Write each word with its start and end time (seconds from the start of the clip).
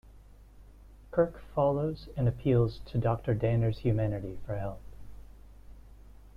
Kirk 1.11 1.37
follows 1.53 2.09
and 2.17 2.27
appeals 2.27 2.79
to 2.87 2.97
Doctor 2.97 3.35
Dehner's 3.35 3.77
humanity 3.77 4.39
for 4.47 4.57
help. 4.57 4.81